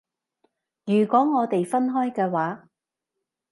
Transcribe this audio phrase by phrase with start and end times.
[0.85, 2.67] 如果我哋分開嘅話